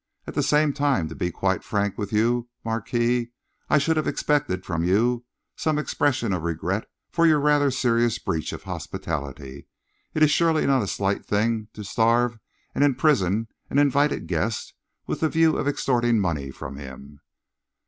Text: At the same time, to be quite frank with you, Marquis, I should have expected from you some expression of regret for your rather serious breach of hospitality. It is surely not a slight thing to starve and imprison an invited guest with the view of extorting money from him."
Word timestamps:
At 0.25 0.33
the 0.33 0.41
same 0.41 0.73
time, 0.73 1.09
to 1.09 1.15
be 1.15 1.29
quite 1.29 1.63
frank 1.63 1.95
with 1.95 2.11
you, 2.11 2.49
Marquis, 2.65 3.29
I 3.69 3.77
should 3.77 3.97
have 3.97 4.07
expected 4.07 4.65
from 4.65 4.83
you 4.83 5.25
some 5.55 5.77
expression 5.77 6.33
of 6.33 6.41
regret 6.41 6.89
for 7.11 7.27
your 7.27 7.39
rather 7.39 7.69
serious 7.69 8.17
breach 8.17 8.51
of 8.51 8.63
hospitality. 8.63 9.67
It 10.15 10.23
is 10.23 10.31
surely 10.31 10.65
not 10.65 10.81
a 10.81 10.87
slight 10.87 11.23
thing 11.23 11.67
to 11.73 11.83
starve 11.83 12.39
and 12.73 12.83
imprison 12.83 13.47
an 13.69 13.77
invited 13.77 14.25
guest 14.25 14.73
with 15.05 15.19
the 15.19 15.29
view 15.29 15.55
of 15.55 15.67
extorting 15.67 16.19
money 16.19 16.49
from 16.49 16.77
him." 16.77 17.21